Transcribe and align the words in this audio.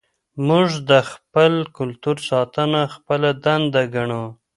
موږ 0.47 0.67
د 0.89 0.91
خپل 1.11 1.53
کلتور 1.77 2.17
ساتنه 2.29 2.81
خپله 2.95 3.29
دنده 3.43 3.83
ګڼو. 3.95 4.23